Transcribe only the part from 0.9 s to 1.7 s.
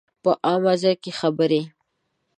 کې خبرې